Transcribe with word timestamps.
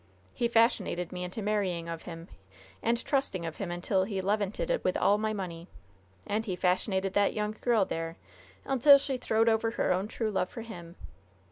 He 0.33 0.47
fashionated 0.47 1.11
me 1.11 1.23
into 1.23 1.43
marrying 1.43 1.87
of 1.87 2.01
him 2.01 2.27
and 2.81 3.05
trusting 3.05 3.45
of 3.45 3.57
him 3.57 3.69
until 3.69 4.03
he 4.05 4.19
levanted 4.19 4.83
with 4.83 4.97
all 4.97 5.19
my 5.19 5.31
money! 5.31 5.67
And 6.25 6.43
he 6.43 6.55
fashionated 6.55 7.13
that 7.13 7.35
young 7.35 7.55
girl 7.61 7.85
there 7.85 8.17
until 8.65 8.97
she 8.97 9.17
throwed 9.17 9.47
over 9.47 9.69
her 9.69 9.93
own 9.93 10.07
true 10.07 10.31
love 10.31 10.49
for 10.49 10.63
him! 10.63 10.95